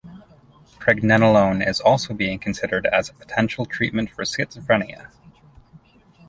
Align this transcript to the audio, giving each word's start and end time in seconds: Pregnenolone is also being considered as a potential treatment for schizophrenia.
Pregnenolone 0.79 1.63
is 1.63 1.79
also 1.79 2.15
being 2.15 2.39
considered 2.39 2.87
as 2.87 3.07
a 3.07 3.13
potential 3.13 3.67
treatment 3.67 4.09
for 4.09 4.23
schizophrenia. 4.23 5.11